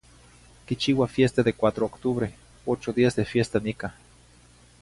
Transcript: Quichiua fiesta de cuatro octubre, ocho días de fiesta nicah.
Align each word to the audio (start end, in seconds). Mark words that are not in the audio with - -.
Quichiua 0.65 1.05
fiesta 1.07 1.43
de 1.43 1.53
cuatro 1.53 1.85
octubre, 1.85 2.33
ocho 2.65 2.91
días 2.91 3.13
de 3.15 3.23
fiesta 3.23 3.59
nicah. 3.59 3.93